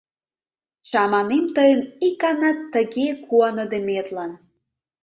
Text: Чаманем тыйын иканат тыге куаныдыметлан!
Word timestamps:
Чаманем 0.89 1.45
тыйын 1.55 1.81
иканат 2.07 2.57
тыге 2.73 3.07
куаныдыметлан! 3.27 4.31